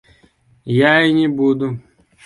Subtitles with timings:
[0.91, 1.75] Я і не буду.